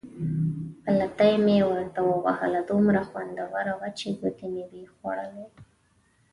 [0.83, 5.45] پلتۍ مې ورته ووهله، دومره خوندوره وه چې ګوتې مې وې خوړلې.